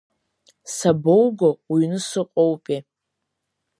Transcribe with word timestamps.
Сабоуго, 0.75 1.49
уҩны 1.71 1.99
сыҟоупеи… 2.07 2.81